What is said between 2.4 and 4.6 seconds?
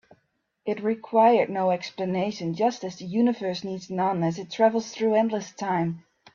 just as the universe needs none as it